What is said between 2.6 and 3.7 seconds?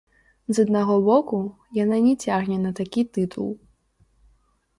на такі тытул.